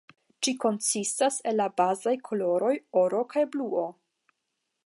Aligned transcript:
Ĝi 0.45 0.53
konsistas 0.63 1.37
el 1.51 1.59
la 1.63 1.69
bazaj 1.81 2.15
koloroj 2.31 2.75
oro 3.05 3.23
kaj 3.35 3.49
bluo. 3.57 3.89